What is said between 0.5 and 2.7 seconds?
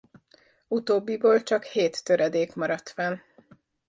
Utóbbiból csak hét töredék